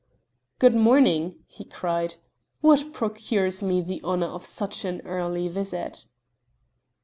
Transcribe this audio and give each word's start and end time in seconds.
"Good 0.57 0.73
morning," 0.73 1.43
he 1.45 1.63
cried, 1.63 2.15
"what 2.61 2.91
procures 2.91 3.61
me 3.61 3.81
the 3.81 4.01
honor 4.03 4.25
of 4.25 4.47
such 4.47 4.83
an 4.83 5.01
early 5.05 5.47
visit?" 5.47 6.07